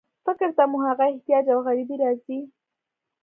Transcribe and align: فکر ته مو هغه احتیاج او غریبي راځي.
فکر 0.25 0.49
ته 0.57 0.63
مو 0.71 0.77
هغه 0.87 1.03
احتیاج 1.11 1.45
او 1.53 1.59
غریبي 1.67 1.95
راځي. 2.03 2.39